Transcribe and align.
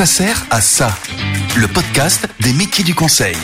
Ça 0.00 0.06
sert 0.06 0.46
à 0.48 0.62
ça. 0.62 0.96
Le 1.56 1.68
podcast 1.68 2.26
des 2.40 2.54
métiers 2.54 2.84
du 2.84 2.94
conseil. 2.94 3.36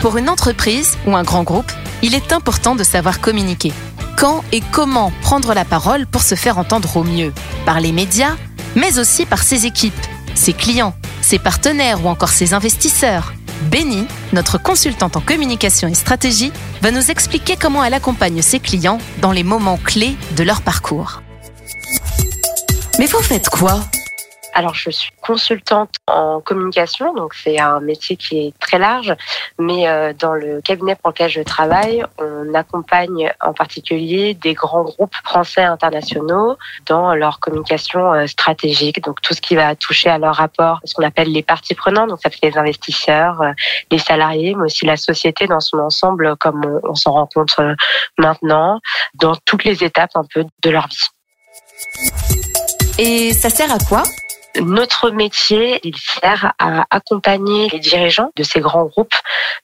Pour 0.00 0.16
une 0.16 0.30
entreprise 0.30 0.96
ou 1.06 1.14
un 1.14 1.22
grand 1.22 1.42
groupe, 1.42 1.70
il 2.00 2.14
est 2.14 2.32
important 2.32 2.74
de 2.74 2.84
savoir 2.84 3.20
communiquer. 3.20 3.70
Quand 4.16 4.42
et 4.50 4.62
comment 4.72 5.12
prendre 5.20 5.52
la 5.52 5.66
parole 5.66 6.06
pour 6.06 6.22
se 6.22 6.36
faire 6.36 6.56
entendre 6.56 6.96
au 6.96 7.04
mieux 7.04 7.34
Par 7.66 7.80
les 7.80 7.92
médias, 7.92 8.34
mais 8.76 8.98
aussi 8.98 9.26
par 9.26 9.42
ses 9.42 9.66
équipes, 9.66 9.92
ses 10.34 10.54
clients, 10.54 10.94
ses 11.20 11.38
partenaires 11.38 12.02
ou 12.02 12.08
encore 12.08 12.30
ses 12.30 12.54
investisseurs. 12.54 13.34
Béni, 13.70 14.06
notre 14.32 14.56
consultante 14.56 15.18
en 15.18 15.20
communication 15.20 15.86
et 15.86 15.94
stratégie, 15.94 16.50
va 16.80 16.92
nous 16.92 17.10
expliquer 17.10 17.58
comment 17.60 17.84
elle 17.84 17.92
accompagne 17.92 18.40
ses 18.40 18.58
clients 18.58 19.00
dans 19.20 19.32
les 19.32 19.44
moments 19.44 19.76
clés 19.76 20.16
de 20.34 20.44
leur 20.44 20.62
parcours. 20.62 21.20
Mais 22.98 23.04
vous 23.04 23.20
faites 23.20 23.50
quoi? 23.50 23.80
Alors, 24.54 24.74
je 24.74 24.90
suis 24.90 25.10
consultante 25.20 25.90
en 26.06 26.40
communication, 26.40 27.12
donc 27.12 27.34
c'est 27.34 27.58
un 27.58 27.80
métier 27.80 28.16
qui 28.16 28.38
est 28.38 28.58
très 28.60 28.78
large, 28.78 29.12
mais 29.58 29.88
euh, 29.88 30.12
dans 30.16 30.32
le 30.32 30.60
cabinet 30.60 30.94
pour 30.94 31.10
lequel 31.10 31.28
je 31.28 31.42
travaille, 31.42 32.04
on 32.18 32.54
accompagne 32.54 33.32
en 33.40 33.52
particulier 33.52 34.34
des 34.34 34.54
grands 34.54 34.84
groupes 34.84 35.16
français 35.24 35.64
internationaux 35.64 36.56
dans 36.86 37.16
leur 37.16 37.40
communication 37.40 38.12
euh, 38.12 38.28
stratégique, 38.28 39.02
donc 39.02 39.20
tout 39.22 39.34
ce 39.34 39.40
qui 39.40 39.56
va 39.56 39.74
toucher 39.74 40.08
à 40.08 40.18
leur 40.18 40.36
rapport, 40.36 40.78
ce 40.84 40.94
qu'on 40.94 41.02
appelle 41.02 41.32
les 41.32 41.42
parties 41.42 41.74
prenantes, 41.74 42.10
donc 42.10 42.20
ça 42.22 42.30
fait 42.30 42.50
les 42.50 42.56
investisseurs, 42.56 43.42
euh, 43.42 43.50
les 43.90 43.98
salariés, 43.98 44.54
mais 44.54 44.66
aussi 44.66 44.86
la 44.86 44.96
société 44.96 45.48
dans 45.48 45.58
son 45.58 45.78
ensemble, 45.78 46.36
comme 46.36 46.80
on, 46.84 46.94
s'en 46.94 47.10
rend 47.10 47.26
compte 47.26 47.56
maintenant, 48.18 48.78
dans 49.14 49.34
toutes 49.44 49.64
les 49.64 49.82
étapes 49.82 50.10
un 50.14 50.24
peu 50.32 50.44
de 50.62 50.70
leur 50.70 50.86
vie. 50.86 51.08
Et 52.98 53.32
ça 53.32 53.50
sert 53.50 53.72
à 53.72 53.78
quoi? 53.78 54.04
Notre 54.60 55.10
métier, 55.10 55.80
il 55.82 55.96
sert 55.96 56.52
à 56.58 56.84
accompagner 56.90 57.68
les 57.70 57.80
dirigeants 57.80 58.30
de 58.36 58.42
ces 58.42 58.60
grands 58.60 58.84
groupes 58.84 59.14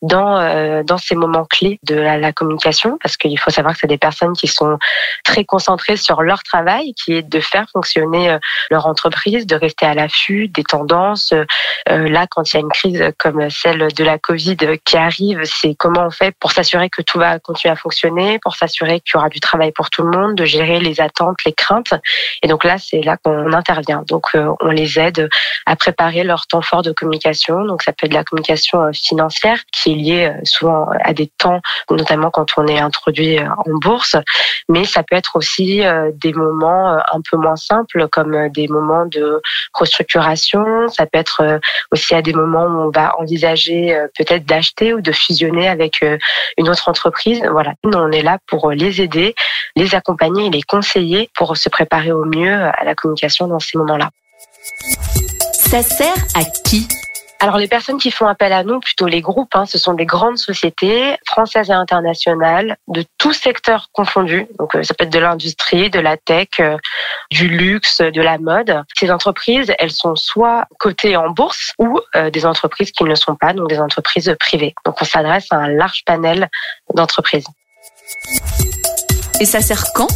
dans 0.03 0.39
euh, 0.39 0.83
dans 0.83 0.99
ces 0.99 1.15
moments 1.15 1.45
clés 1.45 1.79
de 1.85 1.95
la, 1.95 2.33
communication, 2.33 2.99
parce 3.03 3.17
qu'il 3.17 3.39
faut 3.39 3.51
savoir 3.51 3.75
que 3.75 3.81
c'est 3.81 3.87
des 3.87 3.99
personnes 3.99 4.33
qui 4.33 4.47
sont 4.47 4.79
très 5.25 5.45
concentrées 5.45 5.97
sur 5.97 6.23
leur 6.23 6.43
travail, 6.43 6.95
qui 6.95 7.13
est 7.13 7.23
de 7.23 7.41
faire 7.41 7.67
fonctionner 7.73 8.31
euh, 8.31 8.39
leur 8.71 8.87
entreprise, 8.87 9.47
de 9.47 9.57
rester 9.57 9.87
à 9.87 9.95
l'affût 9.95 10.49
des 10.49 10.65
tendances. 10.65 11.33
Euh, 11.33 12.09
là, 12.09 12.27
quand 12.31 12.53
il 12.53 12.57
y 12.57 12.59
a 12.59 12.61
une 12.61 12.71
crise 12.71 13.05
comme 13.19 13.49
celle 13.51 13.93
de 13.93 14.05
la 14.05 14.19
Covid 14.19 14.57
qui 14.85 14.97
arrive, 14.97 15.41
c'est 15.45 15.75
comment 15.75 16.07
on 16.07 16.11
fait 16.11 16.35
pour 16.39 16.53
s'assurer 16.53 16.89
que 16.91 17.03
tout 17.03 17.19
va 17.19 17.39
continuer 17.39 17.73
à 17.73 17.77
fonctionner, 17.77 18.39
pour 18.43 18.57
s'assurer 18.57 19.01
qu'il 19.01 19.13
y 19.15 19.17
aura 19.19 19.29
du 19.29 19.41
travail 19.41 19.73
pour 19.73 19.91
tout 19.91 20.03
le 20.03 20.11
monde, 20.11 20.35
de 20.35 20.45
gérer 20.45 20.81
les 20.81 21.01
attentes, 21.01 21.37
les 21.45 21.53
craintes. 21.53 21.95
Et 22.43 22.49
donc 22.49 22.65
là, 22.65 22.79
c'est 22.79 23.03
là 23.03 23.17
qu'on 23.17 23.53
intervient. 23.53 24.03
Donc 24.07 24.27
on 24.35 24.69
les 24.69 24.80
les 24.81 24.99
aide 24.99 25.29
à 25.67 25.77
préparer 25.77 26.25
leur 26.25 26.47
temps 26.47 26.63
fort 26.63 26.83
de 26.83 26.93
communication. 26.93 27.65
Donc 27.65 27.83
ça 27.83 27.93
peut 27.93 28.07
être 28.07 28.13
de 28.13 28.17
la 28.17 28.25
communication 28.25 28.83
euh, 28.83 28.91
financière 28.93 29.59
qui 29.73 29.93
est 29.93 29.95
liée 29.95 30.27
euh, 30.27 30.41
souvent 30.45 30.89
à 31.03 31.13
des 31.13 31.29
temps, 31.39 31.61
notamment 31.91 32.31
quand 32.31 32.47
on 32.57 32.67
est 32.67 32.79
introduit 32.79 33.39
euh, 33.39 33.49
en 33.49 33.79
bourse, 33.81 34.17
mais 34.69 34.85
ça 34.85 35.03
peut 35.03 35.17
être 35.17 35.37
aussi 35.37 35.83
des 36.15 36.33
moments 36.33 36.91
un 36.91 37.21
peu 37.29 37.37
moins 37.37 37.57
simples 37.57 38.09
comme 38.09 38.49
des 38.51 38.69
moments 38.69 39.07
de 39.07 39.41
restructuration. 39.75 40.89
Ça 40.89 41.07
peut 41.07 41.19
être 41.19 41.61
aussi 41.93 42.15
à 42.15 42.23
des 42.23 42.33
moments 42.33 42.65
où 42.65 42.87
on 42.87 42.91
va 42.91 43.15
envisager 43.19 43.97
peut-être 44.17 44.45
d'acheter 44.45 44.95
ou 44.95 45.01
de 45.01 45.13
fusionner 45.13 45.69
avec 45.69 46.05
une 46.57 46.69
autre 46.69 46.89
entreprise. 46.89 47.43
Voilà, 47.51 47.75
nous 47.85 47.99
on 47.99 48.11
est 48.11 48.23
là 48.23 48.39
pour 48.47 48.71
les 48.71 49.01
aider, 49.01 49.35
les 49.77 49.95
accompagner 49.95 50.51
les 50.51 50.63
conseiller 50.63 51.31
pour 51.35 51.57
se 51.57 51.69
préparer 51.69 52.13
au 52.13 52.25
mieux 52.25 52.55
à 52.55 52.85
la 52.85 52.95
communication 52.95 53.47
dans 53.47 53.61
ces 53.61 53.79
moments-là. 53.79 54.11
Ça 55.53 55.83
sert 55.83 56.15
à 56.35 56.45
qui 56.65 56.87
alors 57.43 57.57
les 57.57 57.69
personnes 57.69 57.97
qui 57.97 58.11
font 58.11 58.27
appel 58.27 58.53
à 58.53 58.65
nous, 58.65 58.81
plutôt 58.81 59.07
les 59.07 59.23
groupes, 59.23 59.57
hein, 59.57 59.65
ce 59.65 59.79
sont 59.79 59.95
des 59.95 60.05
grandes 60.05 60.37
sociétés 60.37 61.17
françaises 61.27 61.71
et 61.71 61.73
internationales 61.73 62.77
de 62.87 63.03
tous 63.17 63.33
secteurs 63.33 63.89
confondus. 63.93 64.47
Donc 64.59 64.77
euh, 64.77 64.83
ça 64.83 64.93
peut 64.93 65.05
être 65.05 65.13
de 65.13 65.19
l'industrie, 65.19 65.89
de 65.89 66.01
la 66.01 66.19
tech, 66.19 66.49
euh, 66.61 66.77
du 67.31 67.49
luxe, 67.49 68.03
de 68.03 68.21
la 68.21 68.37
mode. 68.37 68.83
Ces 68.95 69.11
entreprises, 69.11 69.73
elles 69.79 69.91
sont 69.91 70.17
soit 70.17 70.67
cotées 70.79 71.17
en 71.17 71.31
bourse 71.31 71.73
ou 71.79 71.99
euh, 72.15 72.29
des 72.29 72.45
entreprises 72.45 72.93
qui 72.93 73.05
ne 73.05 73.09
le 73.09 73.17
sont 73.17 73.37
pas, 73.37 73.55
donc 73.55 73.71
des 73.71 73.81
entreprises 73.81 74.37
privées. 74.39 74.75
Donc 74.85 75.01
on 75.01 75.07
s'adresse 75.07 75.47
à 75.51 75.57
un 75.57 75.69
large 75.69 76.03
panel 76.05 76.51
d'entreprises. 76.93 77.47
Et 79.41 79.47
ça 79.47 79.63
sert 79.63 79.83
quand? 79.95 80.09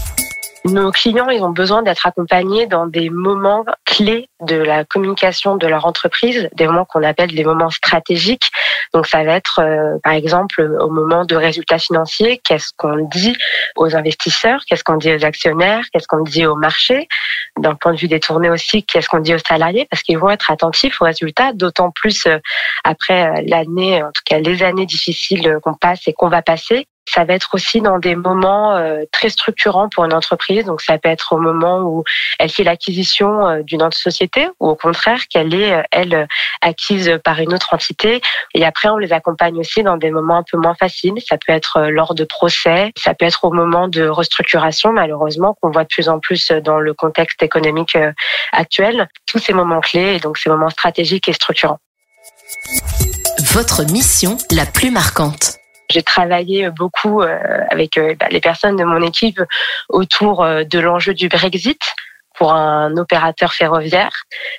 Nos 0.66 0.90
clients, 0.92 1.28
ils 1.28 1.42
ont 1.42 1.50
besoin 1.50 1.82
d'être 1.82 2.06
accompagnés 2.06 2.66
dans 2.66 2.86
des 2.86 3.08
moments 3.08 3.64
clés 3.94 4.28
de 4.40 4.56
la 4.56 4.84
communication 4.84 5.56
de 5.56 5.66
leur 5.68 5.86
entreprise, 5.86 6.48
des 6.54 6.66
moments 6.66 6.84
qu'on 6.84 7.02
appelle 7.04 7.32
des 7.32 7.44
moments 7.44 7.70
stratégiques. 7.70 8.50
Donc 8.92 9.06
ça 9.06 9.22
va 9.22 9.34
être, 9.34 9.60
euh, 9.60 9.98
par 10.02 10.14
exemple, 10.14 10.60
au 10.80 10.90
moment 10.90 11.24
de 11.24 11.36
résultats 11.36 11.78
financiers, 11.78 12.40
qu'est-ce 12.44 12.72
qu'on 12.76 13.08
dit 13.08 13.36
aux 13.76 13.94
investisseurs, 13.94 14.60
qu'est-ce 14.66 14.82
qu'on 14.82 14.96
dit 14.96 15.14
aux 15.14 15.24
actionnaires, 15.24 15.84
qu'est-ce 15.92 16.08
qu'on 16.08 16.22
dit 16.22 16.44
au 16.44 16.56
marché, 16.56 17.06
d'un 17.56 17.74
point 17.74 17.92
de 17.92 17.98
vue 17.98 18.08
détourné 18.08 18.50
aussi, 18.50 18.82
qu'est-ce 18.84 19.08
qu'on 19.08 19.20
dit 19.20 19.34
aux 19.34 19.46
salariés, 19.46 19.86
parce 19.90 20.02
qu'ils 20.02 20.18
vont 20.18 20.30
être 20.30 20.50
attentifs 20.50 21.00
aux 21.00 21.04
résultats, 21.04 21.52
d'autant 21.52 21.90
plus 21.92 22.26
euh, 22.26 22.38
après 22.82 23.28
euh, 23.28 23.42
l'année, 23.46 24.02
en 24.02 24.08
tout 24.08 24.22
cas 24.26 24.38
les 24.40 24.62
années 24.64 24.86
difficiles 24.86 25.58
qu'on 25.62 25.74
passe 25.74 26.08
et 26.08 26.12
qu'on 26.12 26.28
va 26.28 26.42
passer. 26.42 26.88
Ça 27.06 27.24
va 27.24 27.34
être 27.34 27.50
aussi 27.54 27.80
dans 27.80 27.98
des 27.98 28.16
moments 28.16 28.74
euh, 28.76 29.04
très 29.12 29.28
structurants 29.28 29.88
pour 29.88 30.04
une 30.04 30.12
entreprise. 30.12 30.64
Donc 30.64 30.80
ça 30.80 30.98
peut 30.98 31.08
être 31.08 31.32
au 31.32 31.38
moment 31.38 31.80
où 31.82 32.04
elle 32.38 32.50
fait 32.50 32.64
l'acquisition 32.64 33.46
euh, 33.46 33.62
d'une 33.62 33.82
autre 33.82 33.96
société 33.96 34.48
ou 34.58 34.68
au 34.68 34.74
contraire 34.74 35.28
qu'elle 35.28 35.54
est, 35.54 35.72
euh, 35.72 35.82
elle, 35.90 36.26
acquise 36.60 37.18
par 37.22 37.40
une 37.40 37.52
autre 37.52 37.74
entité. 37.74 38.22
Et 38.54 38.64
après, 38.64 38.88
on 38.88 38.96
les 38.96 39.12
accompagne 39.12 39.58
aussi 39.58 39.82
dans 39.82 39.98
des 39.98 40.10
moments 40.10 40.38
un 40.38 40.44
peu 40.50 40.56
moins 40.56 40.74
faciles. 40.74 41.14
Ça 41.28 41.36
peut 41.36 41.52
être 41.52 41.88
lors 41.90 42.14
de 42.14 42.24
procès, 42.24 42.92
ça 42.96 43.14
peut 43.14 43.26
être 43.26 43.44
au 43.44 43.52
moment 43.52 43.86
de 43.88 44.06
restructuration, 44.06 44.92
malheureusement, 44.92 45.56
qu'on 45.60 45.70
voit 45.70 45.82
de 45.82 45.88
plus 45.88 46.08
en 46.08 46.20
plus 46.20 46.50
dans 46.50 46.78
le 46.80 46.94
contexte 46.94 47.42
économique 47.42 47.98
actuel. 48.52 49.08
Tous 49.26 49.38
ces 49.38 49.52
moments 49.52 49.80
clés 49.80 50.18
donc 50.20 50.38
ces 50.38 50.50
moments 50.50 50.70
stratégiques 50.70 51.28
et 51.28 51.32
structurants. 51.32 51.78
Votre 53.52 53.84
mission 53.90 54.38
la 54.50 54.66
plus 54.66 54.90
marquante 54.90 55.63
j'ai 55.94 56.02
travaillé 56.02 56.70
beaucoup 56.70 57.22
euh, 57.22 57.38
avec 57.70 57.96
euh, 57.96 58.16
bah, 58.18 58.26
les 58.30 58.40
personnes 58.40 58.74
de 58.74 58.82
mon 58.82 59.00
équipe 59.00 59.40
autour 59.88 60.42
euh, 60.42 60.64
de 60.64 60.80
l'enjeu 60.80 61.14
du 61.14 61.28
Brexit 61.28 61.80
pour 62.36 62.52
un 62.52 62.96
opérateur 62.96 63.52
ferroviaire. 63.52 64.10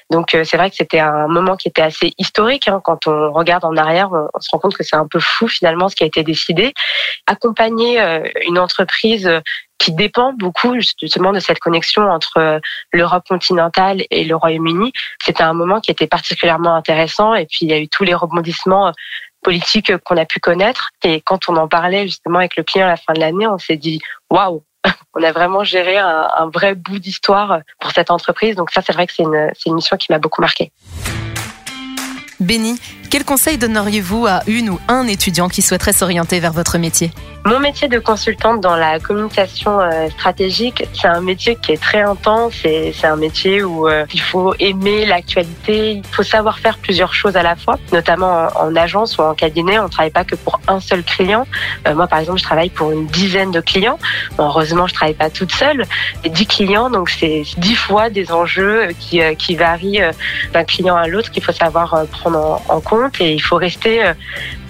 Donc 0.09 0.29
c'est 0.31 0.55
vrai 0.55 0.69
que 0.69 0.77
c'était 0.77 1.01
un 1.01 1.27
moment 1.27 1.57
qui 1.57 1.67
était 1.67 1.81
assez 1.81 2.13
historique. 2.17 2.69
Hein. 2.69 2.79
Quand 2.81 3.05
on 3.05 3.33
regarde 3.33 3.65
en 3.65 3.75
arrière, 3.75 4.09
on, 4.13 4.39
se 4.39 4.47
rend 4.49 4.59
compte 4.59 4.77
que 4.77 4.83
c'est 4.85 4.95
un 4.95 5.07
peu 5.07 5.19
fou 5.19 5.49
finalement 5.49 5.89
ce 5.89 5.95
qui 5.97 6.05
a 6.05 6.07
été 6.07 6.23
décidé. 6.23 6.73
Accompagner 7.27 7.99
une 8.47 8.59
entreprise 8.59 9.29
qui 9.77 9.91
dépend 9.91 10.31
beaucoup 10.31 10.79
justement 11.01 11.33
de 11.33 11.39
cette 11.41 11.59
connexion 11.59 12.09
entre 12.09 12.61
l'Europe 12.93 13.25
continentale 13.27 14.05
et 14.09 14.23
le 14.23 14.37
Royaume-Uni, 14.37 14.93
c'était 15.21 15.43
un 15.43 15.53
moment 15.53 15.81
qui 15.81 15.91
était 15.91 16.07
particulièrement 16.07 16.75
intéressant. 16.75 17.35
Et 17.35 17.45
puis 17.45 17.59
il 17.63 17.69
y 17.69 17.73
a 17.73 17.79
eu 17.79 17.89
tous 17.89 18.05
les 18.05 18.15
rebondissements 18.15 18.93
politique 19.45 19.95
qu'on 20.03 20.17
a 20.17 20.25
pu 20.25 20.39
connaître. 20.39 20.89
Et 21.03 21.21
quand 21.21 21.47
on 21.47 21.55
en 21.55 21.67
parlait 21.67 22.07
justement 22.07 22.39
avec 22.39 22.55
le 22.57 22.63
client 22.63 22.87
à 22.87 22.89
la 22.89 22.97
fin 22.97 23.13
de 23.13 23.19
l'année, 23.19 23.45
on 23.45 23.59
s'est 23.59 23.77
dit 23.77 24.01
waouh, 24.31 24.63
on 25.13 25.21
a 25.21 25.31
vraiment 25.31 25.63
géré 25.63 25.97
un, 25.97 26.49
vrai 26.51 26.73
bout 26.73 26.97
d'histoire 26.97 27.59
pour 27.79 27.91
cette 27.91 28.09
entreprise. 28.09 28.55
Donc 28.55 28.71
ça, 28.71 28.81
c'est 28.81 28.93
vrai 28.93 29.05
que 29.05 29.13
c'est 29.13 29.23
une, 29.23 29.51
une 29.67 29.75
mission 29.75 29.97
qui 29.97 30.07
m'a 30.11 30.17
beaucoup 30.17 30.41
marqué. 30.41 30.71
Béni, 32.39 32.79
quel 33.09 33.23
conseil 33.23 33.57
donneriez-vous 33.57 34.25
à 34.25 34.41
une 34.47 34.69
ou 34.69 34.79
un 34.87 35.07
étudiant 35.07 35.49
qui 35.49 35.61
souhaiterait 35.61 35.93
s'orienter 35.93 36.39
vers 36.39 36.53
votre 36.53 36.77
métier? 36.77 37.11
Mon 37.45 37.59
métier 37.59 37.87
de 37.87 37.99
consultante 37.99 38.59
dans 38.61 38.75
la 38.75 38.99
communication 38.99 39.79
euh, 39.79 40.09
stratégique, 40.09 40.87
c'est 40.93 41.07
un 41.07 41.21
métier 41.21 41.55
qui 41.55 41.73
est 41.73 41.81
très 41.81 42.01
intense 42.01 42.53
et 42.65 42.91
c'est 42.91 43.05
un 43.05 43.17
métier 43.17 43.63
où 43.63 43.87
euh, 43.87 44.03
il 44.11 44.19
faut 44.19 44.55
aimer 44.57 45.05
l'actualité, 45.05 45.91
il 45.91 46.03
faut 46.11 46.23
savoir 46.23 46.57
faire 46.57 46.79
plusieurs 46.79 47.13
choses 47.13 47.37
à 47.37 47.43
la 47.43 47.55
fois, 47.55 47.77
notamment 47.93 48.47
en 48.55 48.75
agence 48.75 49.19
ou 49.19 49.21
en 49.21 49.35
cabinet. 49.35 49.77
On 49.77 49.83
ne 49.83 49.89
travaille 49.89 50.09
pas 50.09 50.23
que 50.23 50.35
pour 50.35 50.59
un 50.67 50.79
seul 50.79 51.03
client. 51.03 51.45
Euh, 51.87 51.93
moi, 51.93 52.07
par 52.07 52.17
exemple, 52.17 52.39
je 52.39 52.45
travaille 52.45 52.71
pour 52.71 52.91
une 52.91 53.05
dizaine 53.05 53.51
de 53.51 53.61
clients. 53.61 53.99
heureusement, 54.39 54.87
je 54.87 54.95
travaille 54.95 55.13
pas 55.13 55.29
toute 55.29 55.51
seule. 55.51 55.85
Et 56.23 56.29
10 56.29 56.47
clients, 56.47 56.89
donc 56.89 57.11
c'est 57.11 57.43
dix 57.57 57.75
fois 57.75 58.09
des 58.09 58.31
enjeux 58.31 58.87
qui 58.97 59.55
varient 59.55 60.01
d'un 60.51 60.63
client 60.63 60.95
à 60.95 61.07
l'autre 61.07 61.29
qu'il 61.29 61.43
faut 61.43 61.51
savoir 61.51 62.05
prendre 62.07 62.59
en 62.69 62.81
compte 62.81 62.94
et 63.19 63.33
il 63.33 63.39
faut 63.41 63.55
rester 63.55 64.03
euh, 64.03 64.13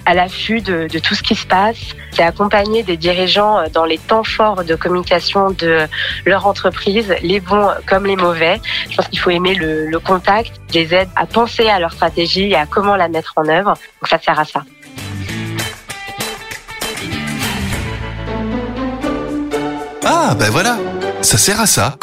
à 0.04 0.14
l'affût 0.14 0.60
de, 0.60 0.86
tout 0.98 1.14
ce 1.14 1.22
qui 1.22 1.34
se 1.34 1.46
passe. 1.46 1.78
C'est 2.12 2.22
accompagner 2.22 2.82
des 2.82 2.96
dirigeants 2.96 3.58
euh, 3.58 3.66
dans 3.72 3.84
les 3.84 3.98
temps 3.98 4.24
forts 4.24 4.64
de 4.64 4.74
communication 4.74 5.50
de 5.50 5.86
leur 6.24 6.46
entreprise, 6.46 7.14
les 7.22 7.40
bons 7.40 7.68
comme 7.86 8.06
les 8.06 8.16
mauvais. 8.16 8.60
Je 8.90 8.96
pense 8.96 9.08
qu'il 9.08 9.18
faut 9.18 9.30
aimer 9.30 9.54
le, 9.54 9.98
contact. 9.98 10.52
Je 10.68 10.74
les 10.80 10.94
aide 10.94 11.08
à 11.16 11.26
penser 11.26 11.68
à 11.68 11.78
leur 11.80 11.92
stratégie 11.92 12.50
et 12.50 12.56
à 12.56 12.66
comment 12.66 12.96
la 12.96 13.08
mettre 13.08 13.32
en 13.36 13.48
œuvre. 13.48 13.74
Donc 14.00 14.08
ça 14.08 14.18
sert 14.18 14.38
à 14.38 14.44
ça. 14.44 14.62
Ah 20.04 20.36
ben 20.38 20.50
voilà, 20.50 20.78
ça 21.22 21.36
sert 21.36 21.60
à 21.60 21.66
ça. 21.66 21.96